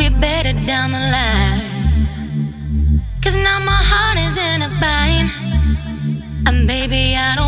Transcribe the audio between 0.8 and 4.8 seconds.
the line. Cause now my heart is in a